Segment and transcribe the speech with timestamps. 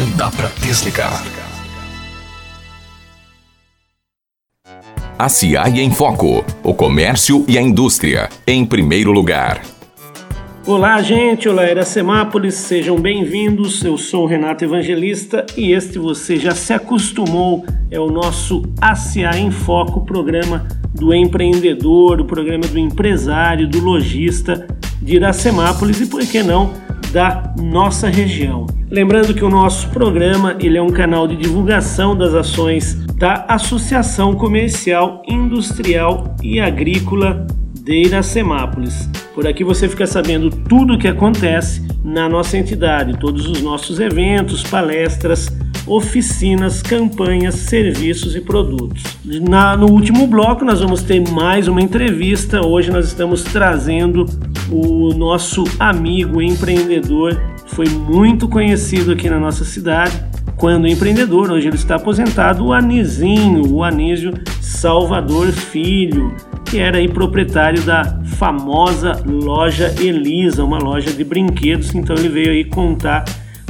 [0.00, 1.22] Não dá para desligar.
[5.18, 6.42] A CIAI em Foco.
[6.62, 8.30] O comércio e a indústria.
[8.46, 9.60] Em primeiro lugar.
[10.66, 11.50] Olá, gente.
[11.50, 12.54] Olá, Iracemápolis.
[12.54, 13.84] Sejam bem-vindos.
[13.84, 17.66] Eu sou o Renato Evangelista e este você já se acostumou.
[17.90, 24.66] É o nosso ACA em Foco, programa do empreendedor, o programa do empresário, do lojista
[25.02, 26.72] de Iracemápolis e, por que não,
[27.12, 28.66] da nossa região.
[28.90, 34.34] Lembrando que o nosso programa ele é um canal de divulgação das ações da Associação
[34.34, 37.46] Comercial, Industrial e Agrícola
[37.82, 39.08] de Iracemápolis.
[39.34, 44.00] Por aqui você fica sabendo tudo o que acontece na nossa entidade, todos os nossos
[44.00, 45.48] eventos, palestras,
[45.86, 49.02] oficinas, campanhas, serviços e produtos.
[49.24, 52.64] Na, no último bloco, nós vamos ter mais uma entrevista.
[52.64, 54.26] Hoje nós estamos trazendo
[54.70, 60.22] o nosso amigo empreendedor, foi muito conhecido aqui na nossa cidade.
[60.56, 67.08] Quando empreendedor, hoje ele está aposentado, o Anizinho, o Anísio Salvador Filho, que era aí
[67.08, 71.94] proprietário da famosa loja Elisa, uma loja de brinquedos.
[71.94, 73.24] Então ele veio aí contar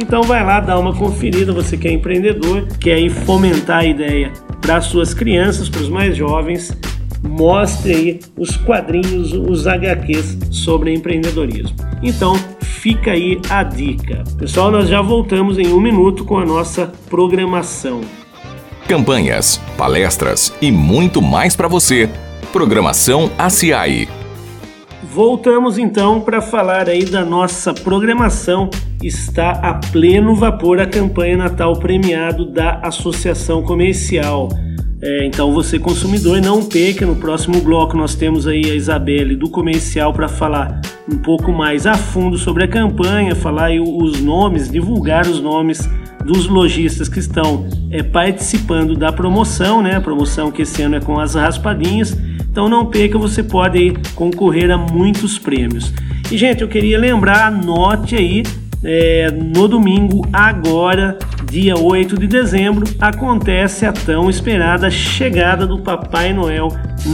[0.00, 4.76] Então vai lá dar uma conferida, você que é empreendedor, quer fomentar a ideia para
[4.76, 6.76] as suas crianças, para os mais jovens,
[7.22, 11.74] mostre aí os quadrinhos, os HQs sobre empreendedorismo.
[12.02, 12.34] Então
[12.80, 14.24] fica aí a dica.
[14.38, 18.00] Pessoal, nós já voltamos em um minuto com a nossa programação
[18.90, 22.10] campanhas, palestras e muito mais para você.
[22.52, 24.08] Programação ACI.
[25.04, 28.68] Voltamos então para falar aí da nossa programação.
[29.00, 34.48] Está a pleno vapor a campanha Natal premiado da Associação Comercial.
[35.02, 39.48] É, então você consumidor não perca, no próximo bloco nós temos aí a Isabelle do
[39.48, 40.78] comercial para falar
[41.10, 45.88] um pouco mais a fundo sobre a campanha, falar os nomes, divulgar os nomes
[46.24, 49.96] dos lojistas que estão é, participando da promoção, né?
[49.96, 52.16] A promoção que esse ano é com as raspadinhas.
[52.50, 55.92] Então não perca, você pode aí, concorrer a muitos prêmios.
[56.30, 58.42] E gente, eu queria lembrar, anote aí,
[58.84, 61.18] é, no domingo, agora,
[61.50, 66.68] dia 8 de dezembro, acontece a tão esperada chegada do Papai Noel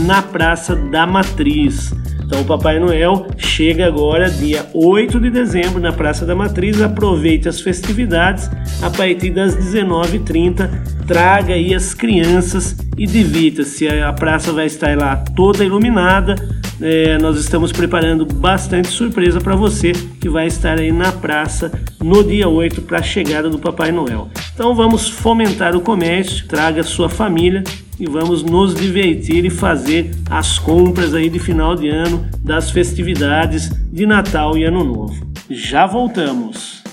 [0.05, 1.91] na Praça da Matriz.
[2.23, 6.79] Então o Papai Noel chega agora dia 8 de dezembro na Praça da Matriz.
[6.81, 8.47] Aproveite as festividades
[8.81, 10.69] a partir das 19h30.
[11.07, 13.87] Traga aí as crianças e divirta-se.
[13.87, 16.35] A praça vai estar lá toda iluminada.
[16.79, 22.23] É, nós estamos preparando bastante surpresa para você que vai estar aí na praça no
[22.23, 24.29] dia 8 para a chegada do Papai Noel.
[24.53, 27.63] Então vamos fomentar o comércio, traga sua família
[27.99, 33.71] e vamos nos divertir e fazer as compras aí de final de ano das festividades
[33.91, 35.27] de Natal e Ano Novo.
[35.49, 36.83] Já voltamos.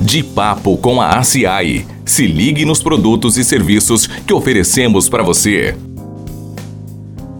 [0.00, 1.84] De papo com a ACI.
[2.04, 5.76] Se ligue nos produtos e serviços que oferecemos para você.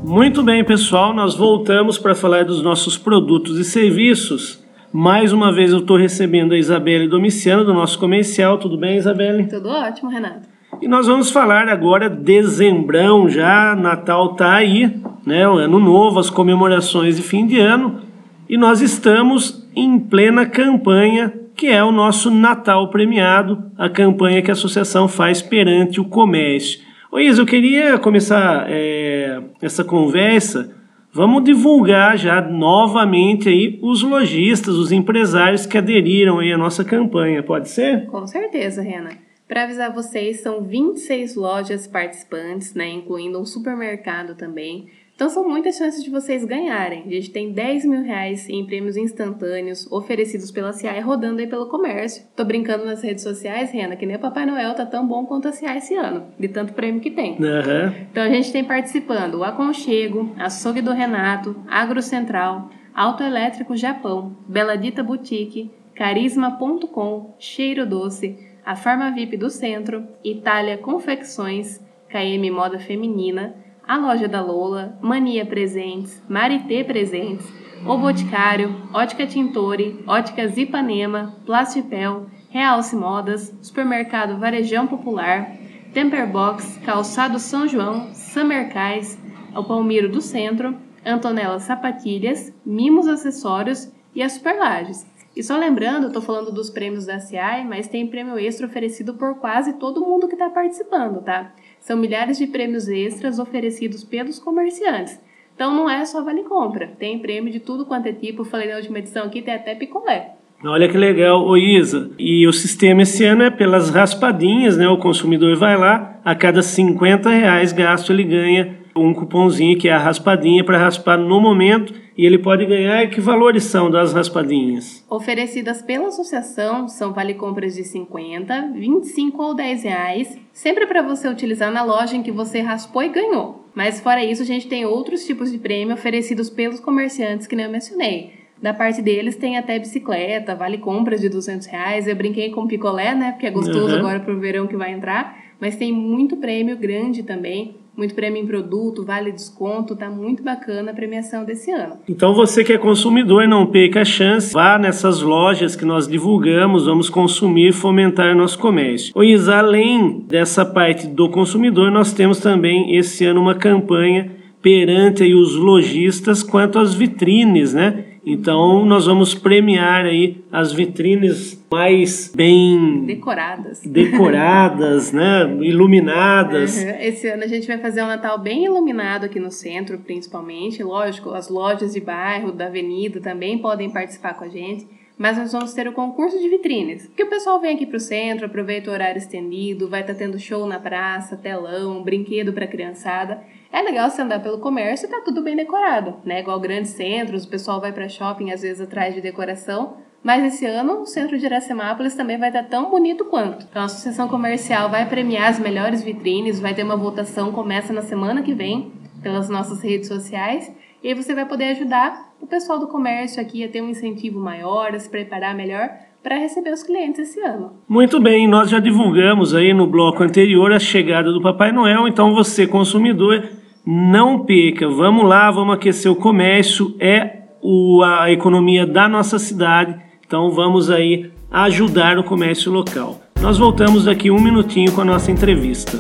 [0.09, 4.59] Muito bem, pessoal, nós voltamos para falar dos nossos produtos e serviços.
[4.91, 8.57] Mais uma vez eu estou recebendo a Isabelle Domiciano do nosso comercial.
[8.57, 9.47] Tudo bem, Isabelle?
[9.47, 10.49] Tudo ótimo, Renato.
[10.81, 15.47] E nós vamos falar agora dezembrão já, Natal tá aí, né?
[15.47, 18.01] O ano novo, as comemorações de fim de ano,
[18.49, 24.51] e nós estamos em plena campanha que é o nosso Natal premiado, a campanha que
[24.51, 26.88] a associação faz perante o comércio.
[27.11, 30.77] Ô Isa, eu queria começar é, essa conversa.
[31.11, 37.43] Vamos divulgar já novamente aí os lojistas, os empresários que aderiram aí à nossa campanha,
[37.43, 38.05] pode ser?
[38.07, 39.11] Com certeza, Rena.
[39.49, 44.89] Para avisar vocês, são 26 lojas participantes, né, incluindo um supermercado também.
[45.19, 47.03] Então são muitas chances de vocês ganharem.
[47.05, 51.67] A gente tem 10 mil reais em prêmios instantâneos oferecidos pela CI rodando aí pelo
[51.67, 52.25] comércio.
[52.37, 55.49] Tô brincando nas redes sociais, Rena, que nem o Papai Noel tá tão bom quanto
[55.49, 57.33] a CI esse ano, de tanto prêmio que tem.
[57.33, 57.93] Uhum.
[58.13, 65.03] Então a gente tem participando o Aconchego, Açougue do Renato, Agro Central, Autoelétrico Japão, Beladita
[65.03, 73.97] Boutique, Carisma.com, Cheiro Doce, a Farma VIP do Centro, Itália Confecções, KM Moda Feminina, a
[73.97, 77.47] Loja da Lola, Mania Presentes, Marité Presentes,
[77.87, 85.57] O Boticário, Ótica Tintore, Óticas Ipanema, Plastipel, Realce Modas, Supermercado Varejão Popular,
[85.95, 89.19] Temperbox, Calçado São João, Samercais,
[89.57, 90.77] o Palmiro do Centro,
[91.07, 95.07] Antonella Sapatilhas, Mimos Acessórios e as Superlages.
[95.35, 99.37] E só lembrando, estou falando dos prêmios da CI, mas tem prêmio extra oferecido por
[99.37, 101.53] quase todo mundo que está participando, tá?
[101.89, 105.19] São milhares de prêmios extras oferecidos pelos comerciantes.
[105.55, 108.45] Então não é só vale compra, tem prêmio de tudo quanto é tipo.
[108.45, 110.33] falei na última edição aqui, tem até picolé.
[110.63, 112.11] Olha que legal, ô Isa.
[112.19, 114.87] E o sistema esse ano é pelas raspadinhas, né?
[114.87, 119.93] O consumidor vai lá, a cada 50 reais gasto ele ganha um cupomzinho que é
[119.93, 123.09] a raspadinha para raspar no momento e ele pode ganhar.
[123.09, 125.05] Que valores são das raspadinhas?
[125.09, 131.29] Oferecidas pela associação são vale compras de 50, 25 ou 10 reais, sempre para você
[131.29, 133.65] utilizar na loja em que você raspou e ganhou.
[133.73, 137.67] Mas fora isso, a gente tem outros tipos de prêmio oferecidos pelos comerciantes que nem
[137.67, 138.33] eu mencionei.
[138.61, 142.09] Da parte deles tem até bicicleta, vale compras de 200 reais.
[142.09, 143.31] Eu brinquei com picolé, né?
[143.31, 144.01] Porque é gostoso uhum.
[144.01, 145.39] agora pro verão que vai entrar.
[145.61, 150.93] Mas tem muito prêmio grande também muito prêmio em produto, vale desconto, tá muito bacana
[150.93, 151.97] a premiação desse ano.
[152.09, 156.87] Então você que é consumidor, não perca a chance, vá nessas lojas que nós divulgamos,
[156.87, 159.13] vamos consumir e fomentar nosso comércio.
[159.17, 164.31] O Isa, além dessa parte do consumidor, nós temos também esse ano uma campanha
[164.63, 168.05] perante os lojistas quanto às vitrines, né?
[168.31, 176.77] Então nós vamos premiar aí as vitrines mais bem decoradas, decoradas, né, iluminadas.
[176.77, 176.91] Uhum.
[177.01, 180.83] Esse ano a gente vai fazer um Natal bem iluminado aqui no centro, principalmente.
[180.83, 184.87] Lógico, as lojas de bairro, da avenida também podem participar com a gente.
[185.17, 187.11] Mas nós vamos ter o concurso de vitrines.
[187.17, 190.39] Que o pessoal vem aqui pro centro, aproveita o horário estendido, vai estar tá tendo
[190.39, 193.43] show na praça, telão, brinquedo para criançada.
[193.73, 196.41] É legal você andar pelo comércio e tá tudo bem decorado, né?
[196.41, 200.65] Igual grandes centros, o pessoal vai para shopping às vezes atrás de decoração, mas esse
[200.65, 203.67] ano o centro de Iracemápolis também vai estar tá tão bonito quanto.
[203.69, 208.03] Então a associação comercial vai premiar as melhores vitrines, vai ter uma votação começa na
[208.03, 208.93] semana que vem
[209.23, 210.73] pelas nossas redes sociais
[211.03, 214.41] e aí você vai poder ajudar o pessoal do comércio aqui a ter um incentivo
[214.41, 215.91] maior, a se preparar melhor
[216.23, 217.73] para receber os clientes esse ano.
[217.89, 222.35] Muito bem, nós já divulgamos aí no bloco anterior a chegada do Papai Noel, então
[222.35, 223.49] você consumidor
[223.91, 229.97] não perca, vamos lá, vamos aquecer o comércio, é o, a economia da nossa cidade,
[230.27, 233.19] então vamos aí ajudar o comércio local.
[233.41, 235.99] Nós voltamos daqui um minutinho com a nossa entrevista.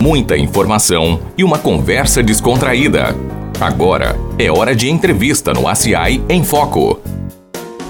[0.00, 3.14] Muita informação e uma conversa descontraída.
[3.60, 7.15] Agora é hora de entrevista no ACI em Foco.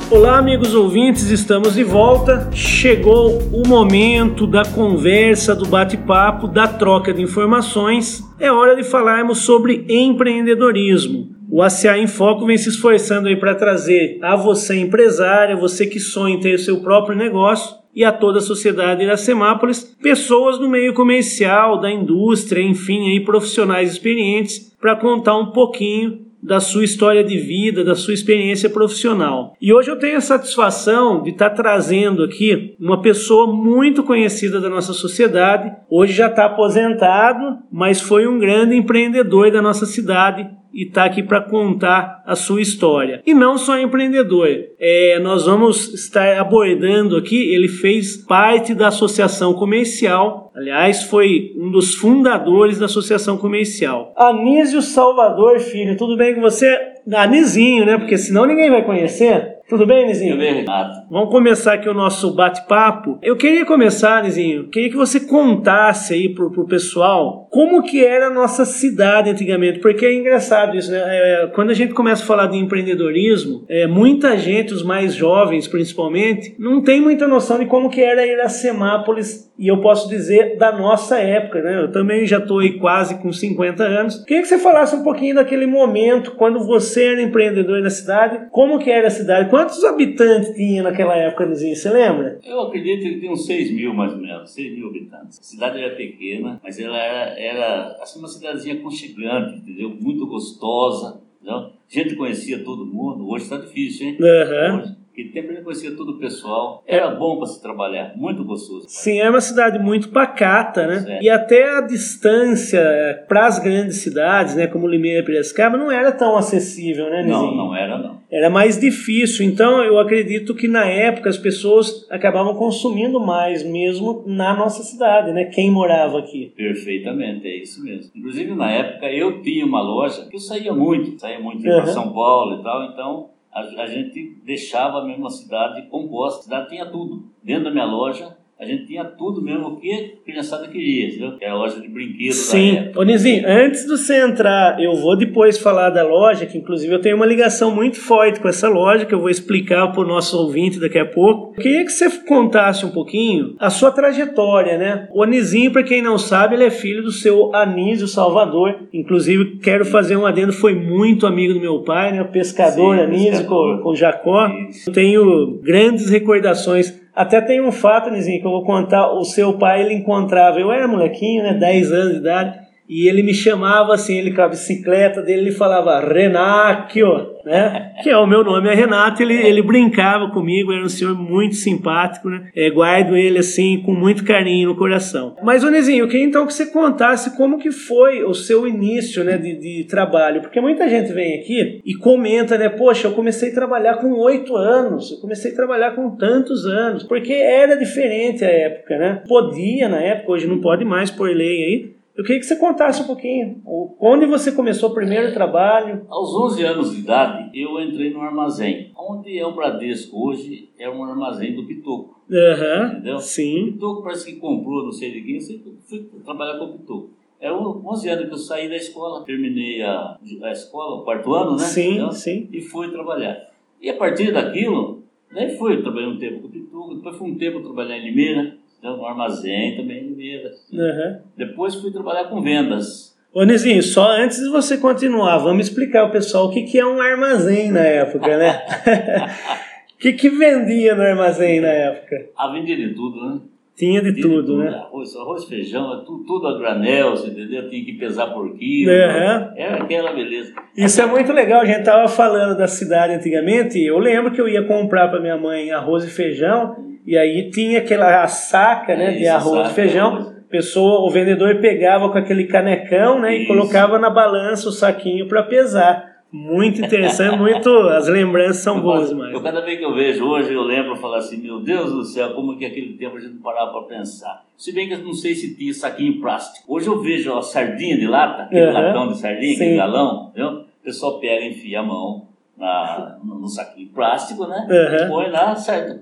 [0.09, 2.49] Olá, amigos ouvintes, estamos de volta.
[2.53, 8.23] Chegou o momento da conversa, do bate-papo, da troca de informações.
[8.39, 11.35] É hora de falarmos sobre empreendedorismo.
[11.51, 15.99] O ACA em Foco vem se esforçando aí para trazer a você empresária, você que
[15.99, 20.69] sonha em ter o seu próprio negócio, e a toda a sociedade Iracemápolis, pessoas do
[20.69, 27.25] meio comercial, da indústria, enfim, aí profissionais experientes para contar um pouquinho da sua história
[27.25, 29.55] de vida, da sua experiência profissional.
[29.61, 34.71] E hoje eu tenho a satisfação de estar trazendo aqui uma pessoa muito conhecida da
[34.71, 35.75] nossa sociedade.
[35.91, 41.23] Hoje já está aposentado, mas foi um grande empreendedor da nossa cidade e está aqui
[41.23, 43.23] para contar a sua história.
[43.27, 44.47] E não só empreendedor,
[44.79, 47.55] é, nós vamos estar abordando aqui.
[47.55, 54.13] Ele fez parte da associação comercial, aliás, foi um dos fundadores da associação comercial.
[54.17, 56.79] Anísio Salvador Filho, tudo bem com você?
[57.11, 57.97] Anizinho, né?
[57.97, 59.56] Porque senão ninguém vai conhecer.
[59.69, 60.33] Tudo bem, Nizinho?
[60.33, 61.09] Tudo bem, Renato.
[61.11, 63.19] Vamos começar aqui o nosso bate-papo.
[63.21, 68.29] Eu queria começar, Nizinho, queria que você contasse aí pro, pro pessoal como que era
[68.29, 71.01] a nossa cidade antigamente, porque é engraçado isso, né?
[71.01, 75.67] É, quando a gente começa a falar de empreendedorismo, é, muita gente, os mais jovens
[75.67, 80.71] principalmente, não tem muita noção de como que era Iracemápolis, e eu posso dizer da
[80.71, 81.81] nossa época, né?
[81.83, 84.23] Eu também já estou aí quase com 50 anos.
[84.25, 88.79] Queria que você falasse um pouquinho daquele momento, quando você era empreendedor na cidade, como
[88.79, 91.75] que era a cidade, Quantos habitantes tinha naquela época, Nizinho?
[91.75, 92.39] Você lembra?
[92.45, 94.51] Eu acredito que tem uns 6 mil, mais ou menos.
[94.51, 95.39] 6 mil habitantes.
[95.41, 99.97] A cidade era pequena, mas ela era, era assim, uma cidadezinha aconchegante, entendeu?
[99.99, 101.23] Muito gostosa.
[101.41, 101.57] Entendeu?
[101.57, 103.27] A gente conhecia todo mundo.
[103.31, 104.19] Hoje está difícil, hein?
[104.21, 104.79] Uhum.
[104.79, 106.85] Hoje, que tempo gente conhecia todo o pessoal.
[106.87, 108.85] Era bom para se trabalhar, muito gostoso.
[108.87, 111.05] Sim, é uma cidade muito pacata, né?
[111.09, 111.23] É.
[111.23, 116.13] E até a distância para as grandes cidades, né, como Limeira e Piracicaba, não era
[116.13, 117.47] tão acessível, né, Nizinho?
[117.47, 118.17] Não, não era não.
[118.31, 119.47] Era mais difícil.
[119.47, 125.33] Então, eu acredito que na época as pessoas acabavam consumindo mais mesmo na nossa cidade,
[125.33, 125.47] né?
[125.47, 126.53] Quem morava aqui.
[126.57, 128.11] Perfeitamente, é isso mesmo.
[128.15, 131.77] Inclusive, na época, eu tinha uma loja que eu saía muito, saía muito Uhum.
[131.77, 136.41] para São Paulo e tal, então a, a gente deixava a cidade composta.
[136.41, 137.33] A cidade tinha tudo.
[137.43, 141.37] Dentro da minha loja, a gente tinha tudo mesmo o que a criançada queria, entendeu?
[141.37, 142.91] Que era a loja de brinquedos Sim.
[142.97, 147.01] Ô, Nizinho, antes de você entrar, eu vou depois falar da loja, que inclusive eu
[147.01, 150.39] tenho uma ligação muito forte com essa loja, que eu vou explicar para o nosso
[150.39, 151.53] ouvinte daqui a pouco.
[151.55, 155.07] Eu queria que você contasse um pouquinho a sua trajetória, né?
[155.13, 158.89] O Nizinho, para quem não sabe, ele é filho do seu Anísio Salvador.
[158.91, 162.23] Inclusive, quero fazer um adendo, foi muito amigo do meu pai, né?
[162.23, 163.77] O pescador Sim, Anísio pescador.
[163.77, 164.49] com, com Jacó.
[164.71, 164.89] Isso.
[164.89, 167.05] Eu tenho grandes recordações.
[167.17, 169.11] Até tem um fato, Nizinho, que eu vou contar.
[169.11, 170.61] O seu pai, ele encontrava.
[170.61, 171.55] Eu era molequinho, né?
[171.55, 172.66] 10 anos de idade.
[172.89, 177.93] E ele me chamava assim, ele com a bicicleta dele, ele falava Renácio, né?
[178.03, 179.23] Que é o meu nome, é Renato.
[179.23, 182.51] Ele, ele brincava comigo, era um senhor muito simpático, né?
[182.55, 185.37] É, guardo ele assim com muito carinho no coração.
[185.43, 189.39] Mas, Onizinho, eu queria então que você contasse como que foi o seu início, né,
[189.39, 190.41] de, de trabalho.
[190.41, 192.69] Porque muita gente vem aqui e comenta, né?
[192.69, 197.05] Poxa, eu comecei a trabalhar com oito anos, eu comecei a trabalhar com tantos anos.
[197.05, 199.23] Porque era diferente a época, né?
[199.27, 201.96] Podia na época, hoje não pode mais por lei aí.
[202.17, 203.61] Eu queria que você contasse um pouquinho.
[203.65, 206.07] o- Onde você começou o primeiro trabalho?
[206.09, 208.91] Aos 11 anos de idade, eu entrei no armazém.
[208.97, 212.21] Onde é o Bradesco hoje, é um armazém do Pitoco.
[212.33, 213.17] Aham, Entendeu?
[213.17, 213.73] O sim.
[213.73, 217.11] Pitoco parece que comprou, não sei de quem, eu sempre fui trabalhar com o Pitoco.
[217.39, 221.53] Era 11 anos que eu saí da escola, terminei a, a escola, o quarto ano,
[221.53, 221.59] né?
[221.59, 222.13] Sim, Entendeu?
[222.13, 222.49] sim.
[222.51, 223.37] E fui trabalhar.
[223.81, 227.37] E a partir daquilo, daí fui, trabalhei um tempo com o Pitoco, depois fui um
[227.37, 228.57] tempo trabalhar em Limeira,
[228.87, 230.53] então, no armazém também em Limeira.
[230.73, 231.19] Aham.
[231.37, 233.17] Depois fui trabalhar com vendas.
[233.35, 236.87] Ô, Nizinho, só antes de você continuar, vamos explicar ao pessoal o que, que é
[236.87, 238.63] um armazém na época, né?
[239.97, 242.29] O que, que vendia no armazém na época?
[242.37, 243.41] A vender de tudo, né?
[243.75, 244.69] Tinha de De tudo, né?
[244.69, 247.67] Arroz, arroz feijão, é tudo, tudo a granel, você entendeu?
[247.71, 248.93] Tinha que pesar por quilo.
[248.93, 249.55] Aham.
[249.57, 250.53] Era aquela beleza.
[250.77, 251.63] Isso é muito legal.
[251.63, 253.83] A gente tava falando da cidade antigamente.
[253.83, 256.77] Eu lembro que eu ia comprar para minha mãe arroz e feijão
[257.07, 260.35] e aí tinha aquela a saca, né, de arroz saca, e feijão.
[260.51, 265.43] Pessoa, o vendedor pegava com aquele canecão, né, e colocava na balança o saquinho para
[265.43, 266.17] pesar.
[266.33, 267.71] Muito interessante, muito.
[267.71, 269.33] As lembranças são boas demais.
[269.33, 272.05] Eu, cada vez que eu vejo hoje, eu lembro e falo assim, meu Deus do
[272.05, 274.45] céu, como que aquele tempo a gente não parava para pensar.
[274.57, 276.65] Se bem que eu não sei se tinha saquinho plástico.
[276.73, 278.73] Hoje eu vejo a sardinha de lata, aquele Aham.
[278.73, 279.63] latão de sardinha, Sim.
[279.63, 280.51] aquele galão, entendeu?
[280.51, 284.67] O pessoal pega, enfia a mão na, no saquinho plástico, né?
[284.71, 285.09] Aham.
[285.09, 285.55] Põe lá,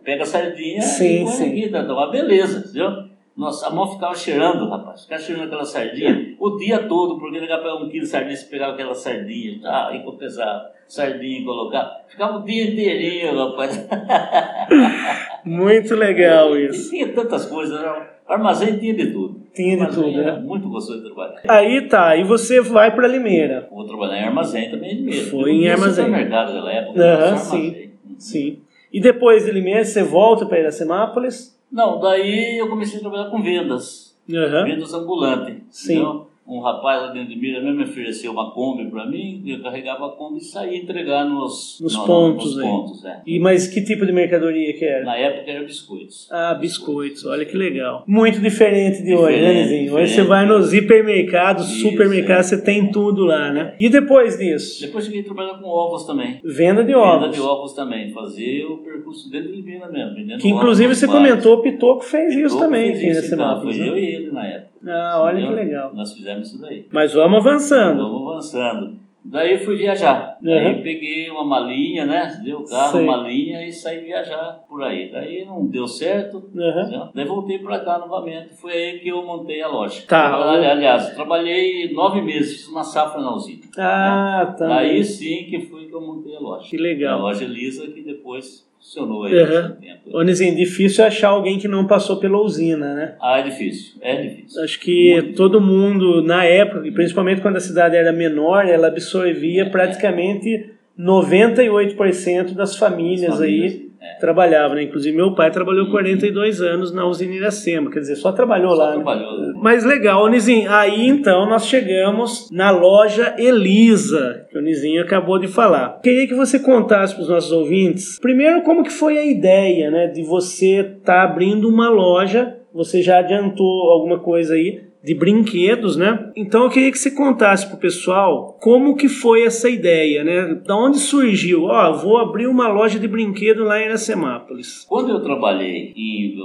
[0.05, 1.49] pega a sardinha Sim, e põe sim.
[1.51, 3.09] aqui, dá uma beleza, entendeu?
[3.37, 5.03] Nossa, a mão ficava cheirando, rapaz.
[5.03, 8.47] Ficava cheirando aquela sardinha o dia todo, porque ele pegar um quilo de sardinha, você
[8.47, 12.05] pegava aquela sardinha, tá, e pesar sardinha e colocar.
[12.09, 13.89] Ficava o dia inteirinho, rapaz.
[15.45, 16.91] Muito legal E isso.
[16.91, 18.07] tinha tantas coisas, né?
[18.29, 19.44] O armazém tinha de tudo.
[19.55, 20.33] Tinha de tudo, né?
[20.41, 21.41] Muito gostoso de trabalhar.
[21.49, 23.69] Aí tá, aí você vai para Limeira.
[23.71, 25.31] Vou trabalhar em armazém também mesmo.
[25.31, 26.05] Foi em armazém.
[26.05, 27.01] supermercado naquela época.
[27.01, 27.91] Aham, armazém.
[28.19, 28.59] Sim.
[28.93, 31.57] E depois de Limeira você volta para Iracemápolis?
[31.71, 34.17] Não, daí eu comecei a trabalhar com vendas.
[34.29, 34.65] Aham.
[34.65, 35.57] vendas ambulantes.
[35.71, 35.95] Sim.
[35.95, 36.27] entendeu?
[36.47, 40.07] Um rapaz lá dentro de Mira mesmo me ofereceu uma Kombi para mim, eu carregava
[40.07, 42.63] a Kombi e saía entregar nos, Nos no- pontos, nos né?
[42.63, 43.23] pontos é.
[43.27, 45.05] E mas que tipo de mercadoria que era?
[45.05, 46.29] Na época era biscoitos.
[46.31, 48.05] Ah, biscoitos, olha que legal.
[48.07, 49.95] Muito diferente de hoje, né, Diferente, Nizinho?
[49.95, 50.29] Hoje você diferente.
[50.29, 52.57] vai nos hipermercados, Isso, supermercados, é.
[52.57, 53.75] você tem tudo lá, né?
[53.81, 54.83] E depois disso?
[54.83, 56.41] Depois cheguei a trabalhar com ovos também.
[56.45, 57.35] Venda de Venda ovos.
[57.37, 60.39] de ovos também, fazer o percurso dentro de Limeira mesmo.
[60.39, 63.47] Que inclusive você comentou, o Pitoco fez isso Pitoco também fez aqui isso, nesse então,
[63.47, 63.63] mapa.
[63.63, 64.74] Foi eu e ele na época.
[64.87, 65.65] Ah, olha que Entendeu?
[65.65, 65.95] legal.
[65.95, 66.87] Nós fizemos isso daí.
[66.93, 68.03] Mas vamos avançando.
[68.03, 69.05] Vamos avançando.
[69.27, 70.37] Daí fui viajar.
[70.43, 70.53] Uhum.
[70.53, 72.39] Aí peguei uma malinha, né?
[72.45, 73.05] Deu o carro, Sei.
[73.05, 75.11] uma linha e saí viajar por aí.
[75.11, 76.43] Daí não deu certo.
[76.55, 77.09] Uhum.
[77.15, 78.51] Daí voltei pra cá novamente.
[78.61, 80.03] Foi aí que eu montei a loja.
[80.07, 80.35] Tá.
[80.53, 83.63] Ali- Aliás, trabalhei nove meses, fiz uma safra na usina.
[83.79, 84.77] Ah, tá.
[84.81, 86.69] Aí sim que foi que eu montei a loja.
[86.69, 87.21] Que legal.
[87.21, 89.47] A loja Elisa que depois funcionou aí Uhum.
[89.47, 90.01] nesse tempo.
[90.19, 93.15] Ô, Nizinho, difícil achar alguém que não passou pela usina, né?
[93.21, 94.63] Ah, é difícil, é difícil.
[94.63, 98.89] Acho que Muito todo mundo, na época, e principalmente quando a cidade era menor, ela
[98.89, 104.19] absorvia praticamente 98% das famílias aí É.
[104.21, 104.83] trabalhavam, né?
[104.83, 108.89] Inclusive meu pai trabalhou 42 anos na usina Iracema, quer dizer, só trabalhou Só lá,
[108.91, 108.95] né?
[108.97, 109.55] trabalhou.
[109.57, 110.71] Mas legal, Nizinho.
[110.71, 116.01] Aí então nós chegamos na loja Elisa, que o Nizinho acabou de falar.
[116.03, 120.09] Queria que você contasse para os nossos ouvintes, primeiro como que foi a ideia, né,
[120.09, 122.57] de você estar abrindo uma loja.
[122.75, 126.31] Você já adiantou alguma coisa aí de brinquedos, né?
[126.35, 130.55] Então eu queria que você contasse pro pessoal como que foi essa ideia, né?
[130.67, 131.65] Da onde surgiu?
[131.65, 134.85] Ó, vou abrir uma loja de brinquedo lá em Iracemápolis.
[134.89, 135.93] Quando eu trabalhei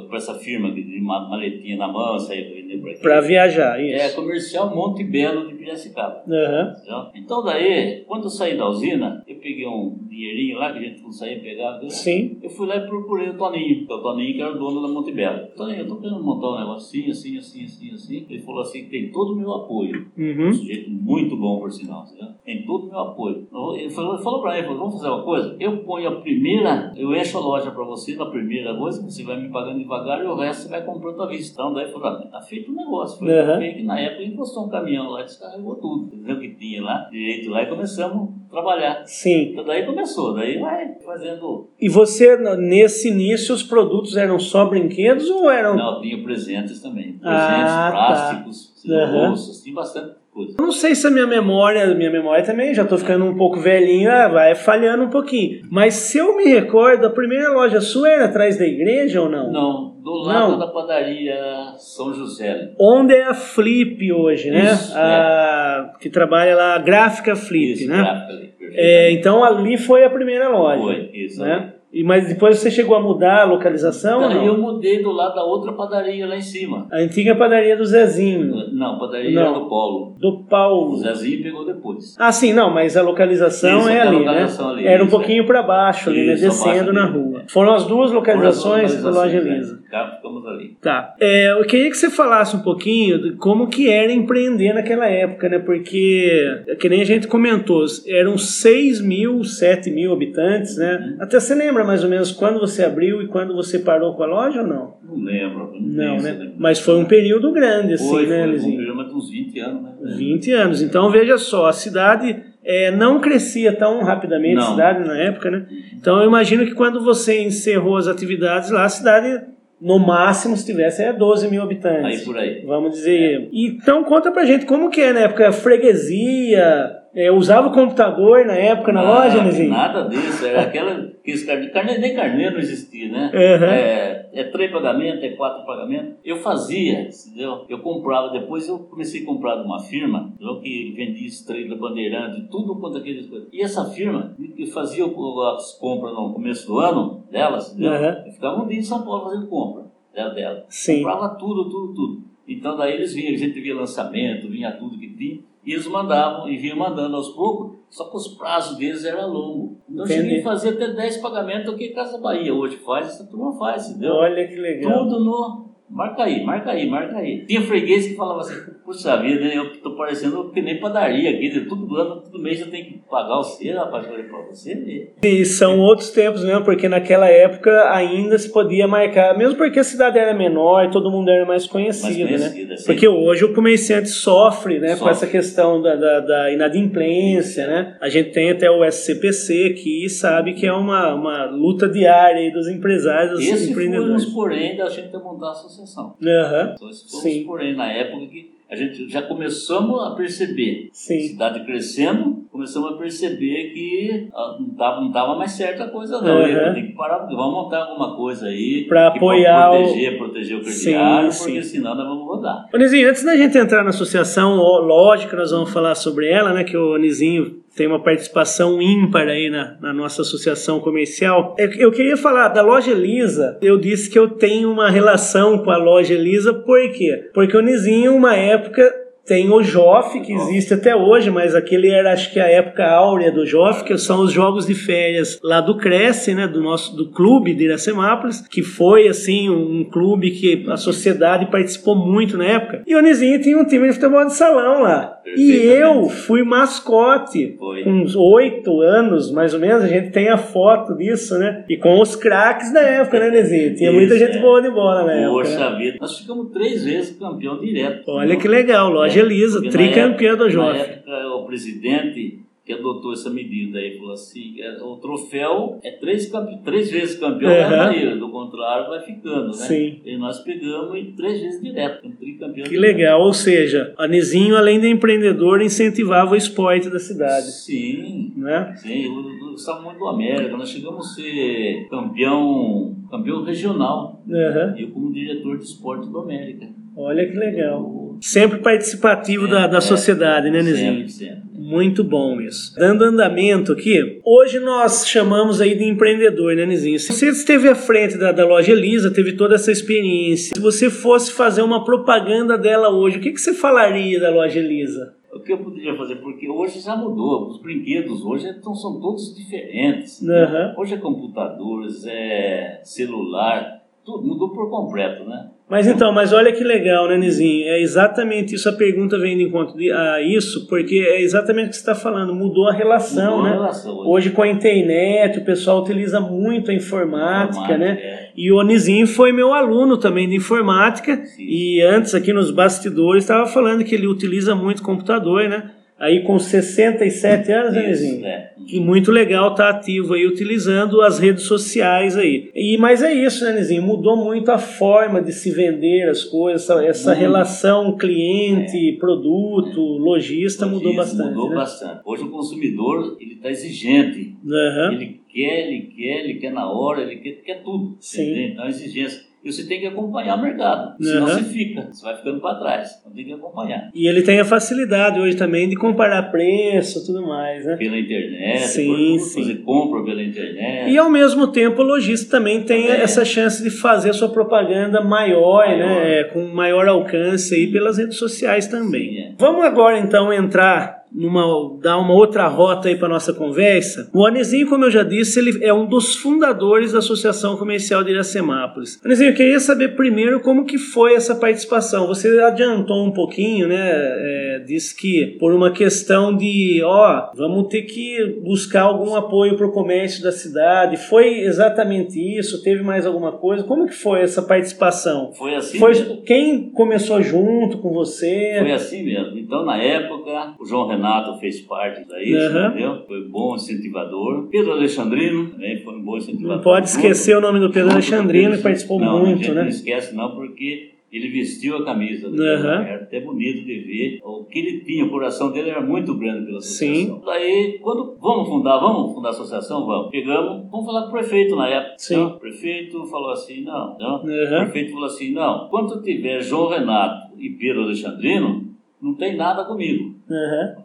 [0.07, 4.07] para essa firma de de ma- maletinha na mão, saía para aqui, Para viajar, é
[4.07, 4.15] isso.
[4.15, 6.23] comercial Monte Belo de Piracicaba.
[6.25, 7.05] Entendeu?
[7.15, 11.01] Então daí, quando eu saí da usina, eu peguei um dinheirinho lá que a gente
[11.01, 11.79] não saía pegar.
[11.89, 12.37] Sim.
[12.41, 14.81] Eu fui lá e procurei o Toninho, que é o Toninho que era o dono
[14.81, 15.47] da Monte Belo.
[15.55, 18.25] Toninho, eu tô querendo montar um negocinho assim, assim, assim, assim.
[18.29, 20.07] Ele falou assim, tem todo o meu apoio.
[20.17, 20.53] Um Uhum.
[20.53, 22.29] sujeito muito bom, por sinal, entendeu?
[22.43, 23.47] tem todo o meu apoio.
[23.77, 25.55] Ele falou, ele falou pra mim, falou, vamos fazer uma coisa?
[25.59, 29.39] Eu ponho a primeira, eu encho a loja pra você na primeira coisa, você vai
[29.39, 31.53] me pagando devagar e o resto você vai comprando à vista.
[31.61, 33.19] Então daí falou, ah, tá feito o negócio.
[33.19, 33.57] Foi Uhum.
[33.59, 36.05] feito que na época encostou um caminhão lá e descarregou tudo.
[36.15, 39.03] Entendeu o que tinha lá, direito lá e começamos trabalhar.
[39.05, 39.51] Sim.
[39.51, 41.69] Então daí começou, daí vai fazendo.
[41.79, 45.75] E você, nesse início, os produtos eram só brinquedos ou eram.
[45.75, 47.13] Não, tinha presentes também.
[47.13, 48.05] Presentes, Ah, tá.
[48.07, 49.27] plásticos, Aham.
[49.29, 50.55] bolsas, tinha bastante coisa.
[50.59, 53.59] Eu não sei se a minha memória, minha memória também, já tô ficando um pouco
[53.59, 55.61] velhinho, ah, vai falhando um pouquinho.
[55.69, 59.51] Mas se eu me recordo, a primeira loja sua era atrás da igreja ou não?
[59.51, 60.59] Não, do lado Não.
[60.59, 61.37] da padaria
[61.77, 62.71] São José.
[62.79, 64.71] Onde é a Flip hoje, né?
[64.71, 67.97] Isso, a, Que trabalha lá, a gráfica Flip, Isso, né?
[67.97, 70.81] gráfica ali, É, então ali foi a primeira loja.
[70.81, 71.41] Foi, isso.
[71.41, 71.73] Né?
[71.91, 74.45] E, mas depois você chegou a mudar a localização Daí não?
[74.45, 76.87] eu mudei do lado da outra padaria lá em cima.
[76.91, 79.63] A antiga padaria do Zezinho, Não, padaria Não.
[79.63, 80.15] do Polo.
[80.19, 80.97] do O Paulo.
[80.97, 82.15] Zezinho pegou depois.
[82.19, 84.73] Ah, sim, não, mas a localização Isso, é ali, localização né?
[84.81, 86.33] ali, Era um isso, pouquinho para baixo ali, né?
[86.33, 87.43] Isso, Descendo abaixo na rua.
[87.47, 89.79] Foram as duas localizações da loja Localizações, Elisa.
[89.87, 89.89] é.
[89.89, 90.77] Cá ficamos ali.
[90.81, 91.15] Tá.
[91.19, 95.49] É, eu queria que você falasse um pouquinho de como que era empreender naquela época,
[95.49, 95.57] né?
[95.57, 101.15] Porque, que nem a gente comentou, eram 6 mil, 7 mil habitantes, né?
[101.17, 101.23] Uhum.
[101.23, 104.27] Até você lembra mais ou menos quando você abriu e quando você parou com a
[104.27, 104.97] loja ou não?
[105.03, 105.71] Não lembro.
[105.79, 106.31] Não, tenho né?
[106.31, 106.53] lembrança.
[106.57, 108.73] Mas foi um período grande, assim, Foi, né, foi, Lizinho?
[108.73, 109.91] um período de uns 20 anos, né?
[110.17, 110.81] 20 anos.
[110.81, 114.71] Então veja só, a cidade é, não crescia tão rapidamente, a Não.
[114.71, 115.65] cidade na época, né?
[115.95, 119.41] Então eu imagino que quando você encerrou as atividades lá, a cidade,
[119.81, 122.21] no máximo, se tivesse, é 12 mil Aí habitantes.
[122.25, 122.63] por aí.
[122.65, 123.49] Vamos dizer.
[123.53, 128.53] Então conta pra gente como que é na época, freguesia, é, usava o computador na
[128.53, 129.69] época na Ah, loja, Lizinho?
[129.69, 130.91] Nada disso, era aquela.
[131.19, 133.31] Aqueles carne, carne, nem carneiro não existia, né?
[133.33, 133.65] Uhum.
[133.65, 136.15] É, é três pagamentos, é quatro pagamentos.
[136.23, 137.65] Eu fazia, entendeu?
[137.67, 140.59] Eu comprava, depois eu comecei a comprar de uma firma entendeu?
[140.59, 143.47] que vendia estrela, bandeirante, tudo quanto aqueles coisas.
[143.51, 147.91] E essa firma que fazia as compras no começo do ano delas, entendeu?
[147.91, 148.25] Uhum.
[148.25, 150.33] Eu ficava um dia em São Paulo fazendo compra dela.
[150.33, 150.65] dela.
[150.69, 151.03] Sim.
[151.03, 152.29] Comprava tudo, tudo, tudo.
[152.49, 156.49] Então daí eles vinham, a gente via lançamento, vinha tudo que tinha, e eles mandavam,
[156.49, 159.77] e vinham mandando aos poucos, só que os prazos deles eram longos.
[159.87, 160.21] Então eu Entendi.
[160.21, 163.89] cheguei a fazer até 10 pagamentos, o que Casa Bahia hoje faz, essa turma faz,
[163.89, 164.15] entendeu?
[164.15, 165.03] Olha que legal.
[165.03, 165.68] Tudo no.
[165.89, 167.45] Marca aí, marca aí, marca aí.
[167.47, 168.53] Tinha freguês que falava assim,
[168.85, 172.69] puxa vida, eu tô parecendo que nem padaria aqui, de todo ano, todo mês eu
[172.69, 175.15] tenho que pagar você, rapaz, eu falei pra você ver.
[175.23, 179.83] E são outros tempos mesmo, porque naquela época ainda se podia marcar, mesmo porque a
[179.83, 182.49] cidade era menor todo mundo era mais conhecido, Mais né?
[182.49, 182.85] conhecido, assim.
[182.85, 185.11] Porque hoje o comerciante sofre, né, com Sofre.
[185.11, 187.97] essa questão da, da, da inadimplência, né?
[187.99, 192.67] A gente tem até o SCPC que sabe que é uma, uma luta diária dos
[192.67, 194.25] empresários, dos Esse foi empreendedores.
[194.25, 196.15] uns porém da gente ter montar a associação.
[196.23, 196.73] Aham.
[196.75, 201.19] Então, esse foi porém na época que a gente já começamos a perceber Sim.
[201.21, 206.21] cidade crescendo, começamos a perceber que ah, não estava não tava mais certa a coisa
[206.21, 206.39] não.
[206.39, 206.73] Uhum.
[206.75, 211.31] Tem que parar, vamos montar alguma coisa aí que apoiar o- proteger, proteger o crediário,
[211.31, 211.69] Sim, porque sim.
[211.77, 212.69] senão nós vamos rodar.
[212.71, 216.53] Ô, Nizinho, antes da gente entrar na associação, lógico que nós vamos falar sobre ela,
[216.53, 216.63] né?
[216.63, 221.55] Que o Nizinho tem uma participação ímpar aí na, na nossa associação comercial.
[221.57, 223.57] Eu, eu queria falar da loja Elisa.
[223.61, 227.29] Eu disse que eu tenho uma relação com a loja Elisa, por quê?
[227.33, 228.95] Porque o Nizinho, uma época.
[229.25, 233.31] Tem o JOF, que existe até hoje, mas aquele era, acho que, a época áurea
[233.31, 237.11] do JOF, que são os jogos de férias lá do Cresce, né, do nosso do
[237.11, 242.81] clube de Iracemápolis, que foi, assim, um clube que a sociedade participou muito na época.
[242.87, 245.18] E o Nizinho tinha um time de futebol de salão lá.
[245.37, 247.55] E eu fui mascote.
[247.57, 247.83] Foi.
[247.83, 251.63] Com uns oito anos, mais ou menos, a gente tem a foto disso, né?
[251.69, 253.75] E com os craques da época, né, Nizinho?
[253.75, 254.41] Tinha muita Isso, gente é.
[254.41, 255.19] boa de bola na época.
[255.21, 255.29] né?
[255.29, 258.09] Poxa vida, nós ficamos três vezes campeão direto.
[258.09, 262.73] Olha que legal, loja Elisa, Porque na tricampeã época- do Na época, o presidente que
[262.73, 266.31] adotou essa medida aí falou assim: é, o troféu é três,
[266.63, 267.89] três vezes campeão, Aham.
[267.89, 269.53] leva ele, do contrário vai ficando, né?
[269.53, 269.99] Sim.
[270.05, 272.67] E nós pegamos e três vezes direto, um tricampeão.
[272.67, 278.33] Que legal, ou seja, a Nizinho, além de empreendedor, incentivava o esporte da cidade, Sim,
[278.37, 278.75] né?
[278.77, 284.75] sim, eu, eu gostava muito do América, nós chegamos a ser campeão, campeão regional, Aham.
[284.77, 286.67] eu como diretor de esporte do América.
[286.95, 288.17] Olha que legal.
[288.21, 291.07] Sempre participativo da, da sociedade, né, Nizinho?
[291.07, 291.48] Sempre, sempre.
[291.69, 292.73] Muito bom isso.
[292.75, 296.97] Dando andamento aqui, hoje nós chamamos aí de empreendedor, né, Nizinho?
[296.97, 300.55] Se você esteve à frente da, da loja Elisa, teve toda essa experiência.
[300.55, 304.57] Se você fosse fazer uma propaganda dela hoje, o que, que você falaria da loja
[304.57, 305.13] Elisa?
[305.31, 306.15] O que eu poderia fazer?
[306.15, 307.49] Porque hoje já mudou.
[307.49, 310.27] Os brinquedos hoje então, são todos diferentes.
[310.27, 310.73] Aham.
[310.75, 313.78] Hoje é computadores, é celular,
[314.09, 315.49] tudo mudou por completo, né?
[315.69, 317.67] Mas então, mas olha que legal, né, Nizinho?
[317.67, 321.75] É exatamente isso, a pergunta vem de encontro a isso, porque é exatamente o que
[321.75, 323.53] você está falando, mudou a relação, Mudou a né?
[323.55, 324.09] relação hoje.
[324.09, 327.99] Hoje com a internet, o pessoal utiliza muito a informática, Informática, né?
[328.01, 328.29] é.
[328.35, 331.43] E o Nizinho foi meu aluno também de informática, Sim.
[331.43, 335.69] e antes aqui nos bastidores estava falando que ele utiliza muito computador, né?
[335.99, 338.49] Aí com 67 anos, né, Isso, né?
[338.71, 342.51] E muito legal estar ativo aí, utilizando as redes sociais aí.
[342.55, 343.81] E, mas é isso, né, Nizinho?
[343.81, 350.65] Mudou muito a forma de se vender as coisas, essa, essa relação cliente, produto, logista
[350.65, 351.29] mudou Isso bastante.
[351.29, 351.55] Mudou né?
[351.55, 352.01] bastante.
[352.05, 354.35] Hoje o consumidor ele está exigente.
[354.45, 354.93] Aham.
[354.93, 357.97] Ele quer, ele quer, ele quer na hora, ele quer, quer tudo.
[357.99, 358.31] Sim.
[358.31, 358.53] entende?
[358.53, 359.28] Então, exigência.
[359.43, 361.01] E você tem que acompanhar o mercado.
[361.01, 361.37] Senão Aham.
[361.37, 362.89] você fica, você vai ficando para trás.
[362.99, 363.89] Então tem que acompanhar.
[363.95, 367.77] E ele tem a facilidade hoje também de comparar preço e tudo mais, né?
[367.77, 369.43] Pela internet, Sim, por sim.
[369.43, 370.89] você compra pela internet.
[370.91, 373.01] E ao mesmo tempo o lojista também tem É.
[373.01, 375.77] essa chance de fazer sua propaganda maior, Maior.
[375.77, 376.19] né?
[376.19, 379.09] É, com maior alcance aí pelas redes sociais também.
[379.09, 379.31] Sim, é.
[379.39, 381.43] Vamos agora então entrar numa
[381.81, 384.09] dar uma outra rota aí para nossa conversa.
[384.13, 388.11] O Anizinho, como eu já disse, ele é um dos fundadores da Associação Comercial de
[388.11, 388.99] Iracemápolis.
[389.03, 392.07] Anizinho, eu queria saber primeiro como que foi essa participação.
[392.07, 393.77] Você adiantou um pouquinho, né?
[393.79, 399.67] É, disse que por uma questão de, ó, vamos ter que buscar algum apoio para
[399.67, 400.97] o comércio da cidade.
[400.97, 402.63] Foi exatamente isso?
[402.63, 403.63] Teve mais alguma coisa?
[403.63, 405.31] Como que foi essa participação?
[405.33, 406.21] Foi assim Foi mesmo.
[406.23, 408.57] quem começou junto com você?
[408.59, 409.37] Foi assim mesmo.
[409.37, 410.98] Então, na época, o João Renato
[411.39, 412.67] fez parte daí, Aham.
[412.67, 413.03] entendeu?
[413.07, 414.47] Foi um bom incentivador.
[414.49, 416.55] Pedro Alexandrino também foi um bom incentivador.
[416.57, 419.61] Não pode esquecer o nome do Pedro Alexandrino, que participou não, a muito, gente né?
[419.61, 422.29] Não esquece, não, porque ele vestiu a camisa.
[422.29, 422.83] do Aham.
[422.83, 424.19] Era até bonito de ver.
[424.23, 427.15] O que ele tinha, o coração dele era muito grande pela associação.
[427.17, 427.21] Sim.
[427.25, 429.85] Daí, quando vamos fundar, vamos fundar a associação?
[429.87, 430.11] Vamos.
[430.11, 431.95] Pegamos, vamos falar com o prefeito na época.
[431.97, 432.15] Sim.
[432.15, 434.23] Não, o prefeito falou assim: não, não.
[434.23, 434.63] O Aham.
[434.65, 438.68] prefeito falou assim: não, quando tiver João Renato e Pedro Alexandrino,
[439.01, 440.15] não tem nada comigo.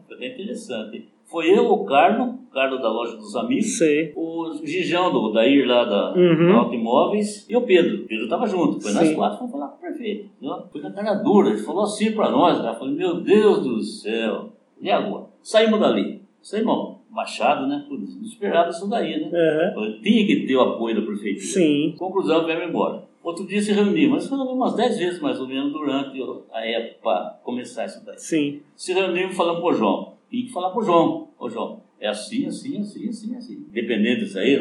[0.08, 1.08] Foi bem interessante.
[1.26, 4.12] Foi eu, o Carlos, o Carlos da loja dos amigos, Sei.
[4.14, 6.46] o Gijão do Dair lá da, Uhum.
[6.48, 8.04] da Automóveis e o Pedro.
[8.04, 8.80] O Pedro estava junto.
[8.80, 9.14] Foi nós Sim.
[9.14, 10.28] quatro fomos falar com o prefeito.
[10.70, 11.48] Foi na cara dura.
[11.48, 12.62] Ele falou assim para nós.
[12.62, 14.52] Eu falei, meu Deus do céu.
[14.80, 15.24] E agora?
[15.42, 16.22] Saímos dali.
[16.42, 17.84] Saímos Machado, né?
[17.88, 19.30] Não esperava isso daí, né?
[19.76, 21.46] Eu Tinha que ter o apoio da prefeitura.
[21.46, 21.94] Sim.
[21.96, 23.04] Conclusão, viemos embora.
[23.24, 26.98] Outro dia se reunimos, mas reunimos umas 10 vezes mais ou menos durante a época
[27.02, 28.18] para começar isso daí.
[28.18, 28.60] Sim.
[28.76, 30.12] Se reunimos e falamos pro João.
[30.30, 31.30] Tem que falar pro João.
[31.38, 33.54] Ô João, é assim, assim, assim, assim, assim.
[33.70, 34.54] Independente disso aí,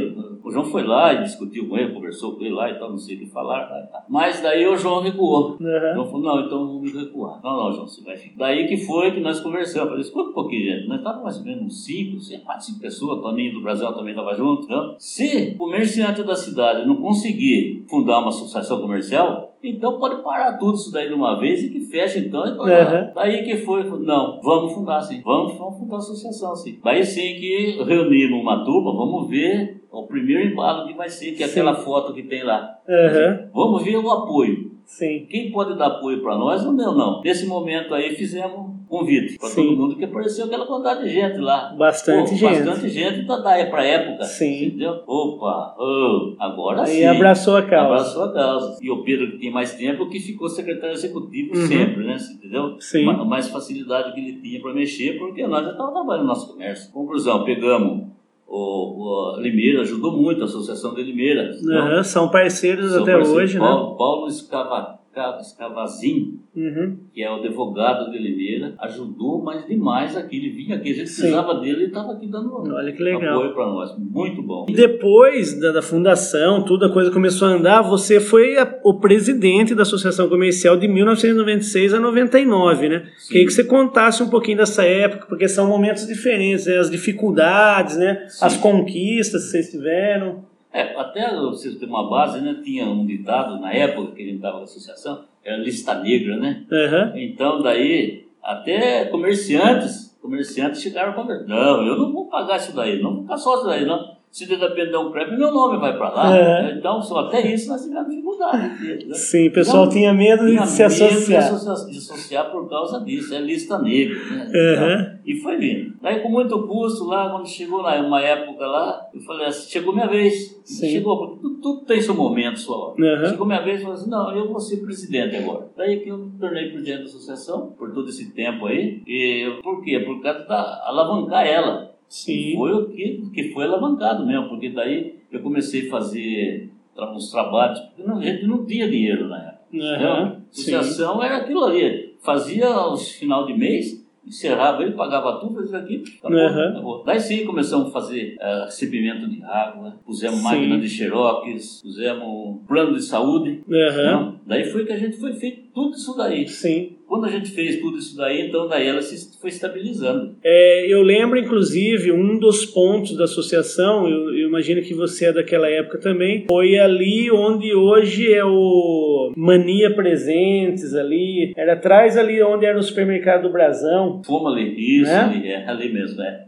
[0.54, 3.16] João foi lá e discutiu com ele, conversou com ele lá e tal, não sei
[3.16, 3.70] o que falar.
[4.08, 5.58] Mas daí o João recuou.
[5.60, 5.94] Aham.
[5.94, 7.42] João falou, não, então vamos recuar.
[7.44, 8.36] Não, não, João, você vai ficar.
[8.38, 9.84] Daí que foi que nós conversamos.
[9.84, 10.88] Eu falei, escuta um pouquinho, gente.
[10.88, 13.22] Nós estávamos mais ou menos uns 5, 6, 4, 5 pessoas.
[13.22, 14.68] Toninho do Brasil também estava junto.
[14.68, 14.96] Né?
[14.98, 20.76] Se o comerciante da cidade não conseguir fundar uma associação comercial, então pode parar tudo
[20.76, 22.46] isso daí de uma vez e que fecha então.
[22.46, 23.14] E Uhum.
[23.16, 26.80] Daí que foi, não, vamos fundar sim, vamos, vamos fundar a associação sim.
[26.84, 31.44] Daí sim que reunimos uma turma, vamos ver o primeiro embalo que vai ser, que
[31.44, 31.60] é Sim.
[31.62, 32.78] aquela foto que tem lá.
[32.90, 34.72] Aham, Vamos ver o apoio.
[34.86, 35.26] sim.
[35.30, 37.22] Quem pode dar apoio para nós não deu, não.
[37.22, 41.74] Nesse momento aí fizemos convite para todo mundo que apareceu aquela quantidade de gente lá.
[41.76, 42.64] Bastante Pô, gente.
[42.64, 44.24] Bastante gente da, da pra época.
[44.24, 44.66] Sim.
[44.68, 45.02] Entendeu?
[45.08, 47.06] Opa, ô, agora Aí sim.
[47.06, 47.86] abraçou a causa.
[47.86, 48.78] Abraçou a causa.
[48.84, 51.66] E o Pedro, que tem mais tempo, que ficou secretário executivo Uhum.
[51.68, 52.18] sempre, né?
[52.36, 52.76] Entendeu?
[52.80, 53.06] Sim.
[53.06, 56.52] Ma- Mais facilidade que ele tinha para mexer, porque nós já estávamos trabalhando no nosso
[56.54, 56.92] comércio.
[56.92, 58.13] Conclusão, pegamos
[58.56, 61.50] o, o Limeira, ajudou muito a Associação de Limeira.
[61.72, 63.44] Aham, São parceiros São até parceiros.
[63.44, 63.66] hoje, né?
[63.66, 66.98] Paulo, Paulo Escava, Ca- Escavazin, Uhum.
[67.14, 70.38] que é o advogado de Limeira, ajudou mais demais aqui.
[70.38, 71.22] Ele vinha aqui, a gente Sim.
[71.22, 73.38] precisava dele e estava aqui dando Olha que legal.
[73.38, 73.96] apoio para nós.
[73.98, 74.66] Muito bom.
[74.70, 78.96] E Depois da, da fundação, tudo a coisa começou a andar, você foi a- o
[79.00, 83.04] presidente da Associação Comercial de 1996 a 99, né?
[83.18, 83.34] Sim.
[83.34, 86.78] Queria que você contasse um pouquinho dessa época, porque são momentos diferentes, né?
[86.78, 88.26] As dificuldades, né?
[88.30, 88.46] Sim.
[88.46, 90.52] As conquistas que vocês tiveram.
[90.74, 92.60] É, até vocês terem uma base, né?
[92.64, 96.66] Tinha um ditado na época que a gente estava na associação, era lista negra, né?
[96.72, 97.14] Aham.
[97.16, 103.00] Então daí, até comerciantes, comerciantes chegaram para mim, não, eu não vou pagar isso daí,
[103.00, 104.18] não vou ficar só isso daí, não.
[104.34, 106.36] Se der um crepe, meu nome vai para lá.
[106.36, 106.72] É.
[106.76, 108.84] Então, só até isso nós tivemos dificuldade.
[109.08, 109.14] né?
[109.14, 111.44] Sim, o pessoal Não, tinha medo de Tinha se medo associar.
[111.44, 114.16] associa- de associar por causa disso, é lista negra.
[114.16, 114.52] Né?
[114.56, 115.20] Aham.
[115.24, 115.94] E foi vindo.
[116.02, 119.94] Daí, com muito custo, lá, quando chegou lá, uma época lá, eu falei assim: chegou
[119.94, 120.60] minha vez.
[120.66, 120.90] Sim.
[120.90, 123.16] Chegou, porque tudo, tudo tem seu momento, sua hora.
[123.18, 123.30] Aham.
[123.30, 125.68] Chegou minha vez e falei assim: não, eu vou ser presidente agora.
[125.78, 129.04] Daí que eu me tornei presidente da associação, por todo esse tempo aí.
[129.06, 130.00] E por quê?
[130.00, 131.93] Por causa da alavancar ela.
[132.14, 132.54] Sim.
[132.56, 137.80] Foi o que, que foi alavancado mesmo, porque daí eu comecei a fazer uns trabalhos,
[137.80, 139.64] porque não, a gente não tinha dinheiro na época.
[139.74, 139.98] Aham.
[139.98, 140.76] Então, Sim.
[140.76, 142.14] associação era aquilo ali.
[142.22, 146.70] Fazia os final de mês, encerrava ele, pagava tudo, fazia aqui, acabou, Aham.
[146.70, 147.04] acabou.
[147.04, 150.44] Daí sim começamos a fazer eh, recebimento de água, pusemos Sim.
[150.44, 153.64] máquina de xerox, pusemos plano de saúde.
[153.68, 156.48] Não, daí foi que a gente foi feito tudo isso daí.
[156.48, 156.96] Sim.
[157.14, 160.36] Quando a gente fez tudo isso daí, então daí ela se foi estabilizando.
[160.44, 165.32] É, eu lembro, inclusive, um dos pontos da associação, eu, eu imagino que você é
[165.32, 172.42] daquela época também, foi ali onde hoje é o Mania Presentes ali, era atrás ali
[172.42, 174.24] onde era o supermercado do Brasão.
[174.26, 175.20] Fomos ali, isso Né?
[175.20, 176.48] ali, é, ali mesmo, é.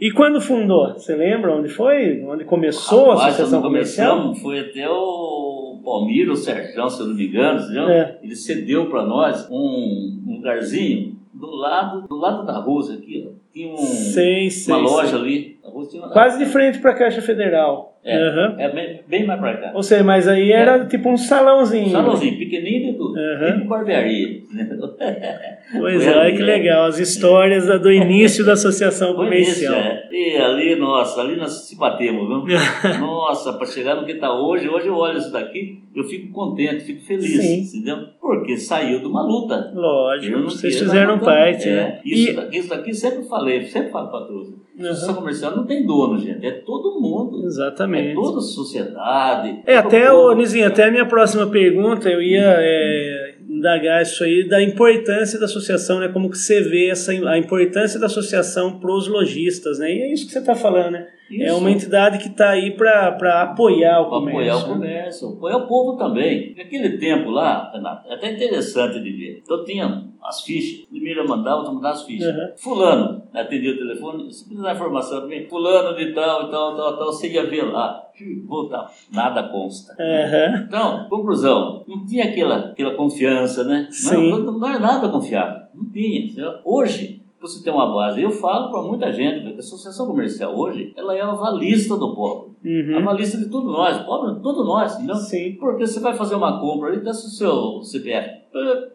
[0.00, 0.92] E quando fundou?
[0.94, 2.22] Você lembra onde foi?
[2.22, 4.16] Onde começou a Rapaz, associação comercial?
[4.18, 5.45] começamos, foi até o
[5.86, 7.60] Palmiro, o Sérgio, se eu não me engano?
[7.90, 8.18] É.
[8.20, 13.30] ele cedeu para nós um, um lugarzinho do lado, do lado da rua aqui, ó.
[13.52, 14.74] tinha um, Sei, sei.
[14.74, 15.18] uma loja sei.
[15.18, 15.56] ali.
[15.62, 17.98] Uma- Quase de frente para a Caixa Federal.
[18.02, 18.54] É, Aham.
[18.58, 19.72] é bem, bem mais para cá.
[19.74, 21.90] Ou seja, mas aí era tipo um salãozinho.
[21.90, 23.18] Salãozinho, pequenininho de tudo.
[23.18, 23.52] Aham.
[23.58, 24.42] Tipo barbearia.
[25.78, 26.44] Pois é, olha que é.
[26.44, 26.84] legal.
[26.86, 29.74] As histórias do início da associação comercial.
[29.74, 30.08] isso, é.
[30.12, 32.56] E ali, nossa, ali nós se batemos, viu?
[33.00, 36.84] nossa, para chegar no que está hoje, hoje eu olho isso daqui, eu fico contente,
[36.84, 37.78] fico feliz, Sim.
[37.78, 38.06] entendeu?
[38.20, 39.72] Porque saiu de uma luta.
[39.74, 42.00] Lógico, vocês fizeram parte, é, né?
[42.04, 44.48] Isso, E- daqui, isso daqui sempre falei, sempre falo para todos.
[44.48, 44.84] Uhum.
[44.90, 47.42] Associação comercial não tem dono, gente, é todo mundo.
[47.42, 48.14] É Exatamente.
[48.14, 49.62] toda a sociedade.
[49.66, 53.25] É, todo até, o Nizinho, até a minha próxima pergunta, eu ia é,
[53.66, 56.08] indagar isso aí, da importância da associação, né?
[56.08, 59.92] Como que você vê essa, a importância da associação para os lojistas, né?
[59.92, 61.08] E é isso que você está falando, né?
[61.30, 61.58] É Isso.
[61.58, 64.38] uma entidade que está aí para apoiar o Para comércio.
[64.40, 64.74] apoiar o né?
[64.74, 66.54] comércio, apoiar o povo também.
[66.56, 69.40] Naquele tempo lá, Renato, é até interessante de ver.
[69.42, 72.28] Então tinha as fichas, primeiro eu mandava, outro mandava as fichas.
[72.28, 72.48] Uhum.
[72.56, 77.28] Fulano, atendia o telefone, se precisar informação também, fulano de tal, tal, tal, tal, você
[77.28, 78.02] ia ver lá.
[78.46, 79.92] Voltar, nada consta.
[80.00, 80.64] Aham.
[80.66, 83.88] Então, conclusão, não tinha aquela, aquela confiança, né?
[83.90, 84.30] Sim.
[84.30, 86.32] Não, não, não era nada confiável, não tinha.
[86.64, 90.92] Hoje, você tem uma base, eu falo para muita gente, que a associação comercial hoje,
[90.96, 92.50] ela é a avalista do pobre.
[92.64, 92.98] A Uhum.
[92.98, 95.14] avalista de todos nós, pobre, todos nós, entendeu?
[95.16, 98.28] Sim, Porque você vai fazer uma compra ali, desce o seu CPF,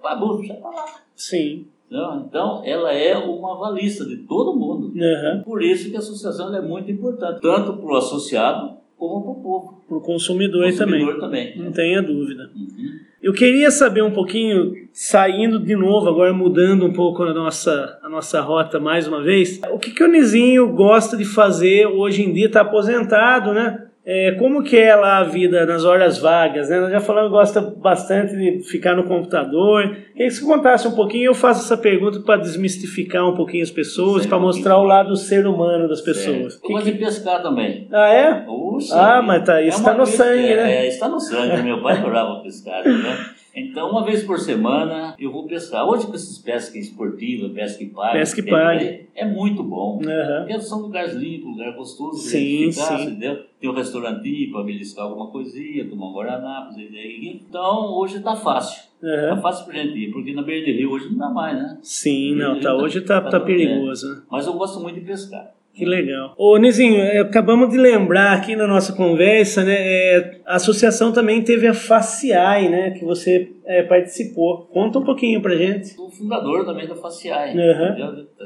[0.01, 0.85] pagou, já tá lá.
[1.15, 1.65] sim.
[2.25, 4.93] Então, ela é uma avalista de todo mundo.
[4.97, 5.41] Aham.
[5.43, 9.35] Por isso que a associação é muito importante, tanto para o associado como para o
[9.43, 9.81] povo.
[9.89, 11.51] Para o consumidor, consumidor também.
[11.51, 11.65] também.
[11.65, 12.49] Não tenha dúvida.
[12.55, 12.99] Uhum.
[13.21, 18.09] Eu queria saber um pouquinho, saindo de novo, agora mudando um pouco a nossa, a
[18.09, 22.33] nossa rota mais uma vez, o que, que o Nizinho gosta de fazer hoje em
[22.33, 22.47] dia?
[22.47, 23.90] Está aposentado, né?
[24.03, 26.69] É, como que é lá a vida nas horas vagas?
[26.69, 26.79] Né?
[26.79, 29.89] Nós já falamos que gosta bastante de ficar no computador.
[30.13, 33.69] Queria que você contasse um pouquinho, eu faço essa pergunta para desmistificar um pouquinho as
[33.69, 36.59] pessoas, para mostrar o lado ser humano das pessoas.
[36.63, 37.87] Eu gosto de pescar também.
[37.91, 38.33] Ah, é?
[38.41, 40.77] Puxa, Ah, mas tá- isso É tá no sangue, né?
[40.77, 41.61] É, está no sangue.
[41.61, 43.17] Meu pai adorava pescar, né?
[43.53, 45.85] Então, uma vez por semana eu vou pescar.
[45.87, 49.07] Hoje com esses pesca esportiva, pesca e pague, Pesca e pague.
[49.13, 49.99] é, muito bom.
[50.03, 50.45] Aham.
[50.47, 53.03] Porque são lugares limpos, lugar gostoso de Sim, ficar, sim.
[53.05, 53.43] entendeu?
[53.59, 56.89] Tem um restaurantinho para beliscar alguma coisinha, tomar um guaraná, fazer.
[57.23, 58.83] Então, hoje tá fácil.
[59.01, 59.41] Tá Aham.
[59.41, 61.77] fácil pra gente ir, porque na beira de rio hoje não dá mais, né?
[61.81, 64.07] Sim, não, tá, hoje tá, tá perigoso.
[64.15, 64.21] né?
[64.31, 65.51] Mas eu gosto muito de pescar.
[65.73, 66.33] Que legal.
[66.37, 69.73] Ô, Nizinho, é, acabamos de lembrar aqui na nossa conversa, né?
[69.77, 72.91] é, a associação também teve a FACIAI, né?
[72.91, 74.67] Que você é, participou.
[74.73, 75.87] Conta um pouquinho pra gente.
[75.89, 77.57] Sou o fundador também da FACIAI.
[77.57, 77.95] Aham.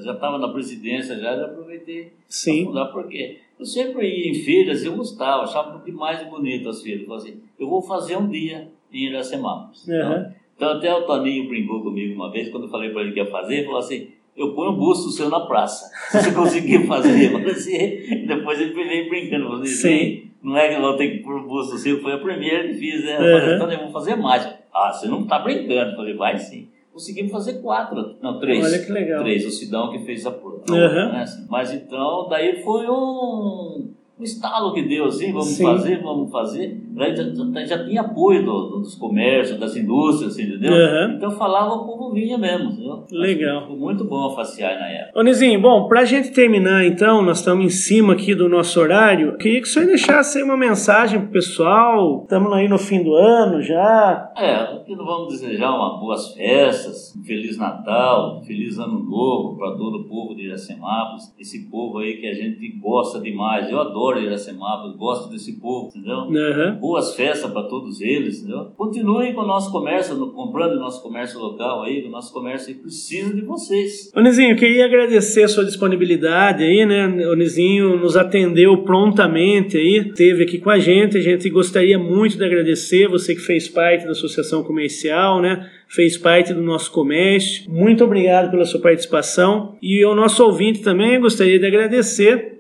[0.01, 2.65] Já- estava na presidência, já, já aproveitei Sim.
[2.65, 7.01] fundar, porque eu sempre ia em feiras, eu gostava, achava demais de bonito as feiras.
[7.01, 9.89] Eu falei assim, eu vou fazer um dia em Iracemápolis.
[9.89, 10.31] Aham.
[10.55, 13.25] Então até o Toninho brincou comigo uma vez, quando eu falei para ele que ia
[13.25, 17.35] fazer, ele falou assim, eu ponho um busto seu na praça, se você conseguir fazer.
[17.47, 20.31] Assim, depois ele veio brincando, falou assim, Sim.
[20.43, 22.73] não é que eu vou ter que pôr um busto seu, foi a primeira que
[22.75, 23.15] fiz, né?
[23.17, 23.39] Eu Aham.
[23.39, 24.47] falei, então eu vou fazer mais.
[24.73, 25.91] Ah, você não está brincando.
[25.91, 26.67] Eu falei, vai sim.
[26.91, 28.63] Conseguimos fazer quatro, não, três.
[28.63, 29.21] Olha que legal.
[29.21, 30.63] Três, o Sidão que fez a prova.
[30.69, 31.11] Aham.
[31.11, 31.25] Né?
[31.49, 35.63] Mas então, daí foi um, um estalo que deu assim, vamos Sim.
[35.63, 36.81] fazer, vamos fazer.
[36.95, 40.73] Daí já, já, já tinha apoio do- do- dos comércios, das indústrias, assim, entendeu?
[40.73, 41.13] Aham.
[41.17, 43.03] Então falava, o povo vinha mesmo, entendeu?
[43.11, 43.67] Legal.
[43.67, 45.19] Foi muito bom a faciar na época.
[45.19, 49.37] Ô, Nizinho, bom, pra gente terminar então, nós estamos em cima aqui do nosso horário.
[49.37, 52.21] Queria que o senhor deixasse aí uma mensagem pro pessoal.
[52.23, 54.31] Estamos aí no fim do ano já.
[54.37, 59.57] É, aqui nós vamos desejar uma boas festas, um Feliz Natal, um Feliz Ano Novo
[59.57, 63.69] para todo o povo de Iracemápolis, esse povo aí que a gente gosta demais.
[63.69, 66.17] Eu adoro Iracemápolis, gosto desse povo, entendeu?
[66.17, 66.77] Aham.
[66.79, 68.65] Boas festas para todos eles, entendeu?
[68.77, 72.75] Continuem com o nosso comércio, comprando o nosso comércio local aí, o nosso comércio aí
[72.75, 74.11] precisa de vocês.
[74.15, 77.07] Ô, Nizinho, eu queria agradecer a sua disponibilidade aí, né?
[77.27, 81.17] O Nizinho nos atendeu prontamente aí, esteve aqui com a gente.
[81.17, 85.69] A gente gostaria muito de agradecer você que fez parte da Associação Comercial, né?
[85.87, 87.69] Fez parte do nosso comércio.
[87.71, 89.75] Muito obrigado pela sua participação.
[89.81, 92.54] E ao nosso ouvinte também, gostaria de agradecer.